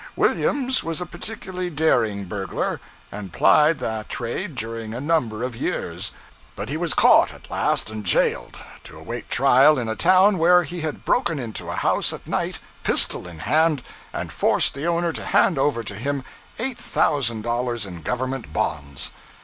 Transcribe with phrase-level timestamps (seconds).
[0.15, 6.11] Williams was a particularly daring burglar, and plied that trade during a number of years;
[6.55, 10.63] but he was caught at last and jailed, to await trial in a town where
[10.63, 15.13] he had broken into a house at night, pistol in hand, and forced the owner
[15.13, 16.23] to hand over to him
[16.57, 19.11] $8,000 in government bonds.